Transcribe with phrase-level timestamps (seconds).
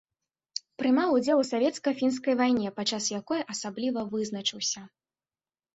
[0.81, 4.81] Прымаў удзел у савецка-фінскай вайне, падчас якой асабліва вызначыўся.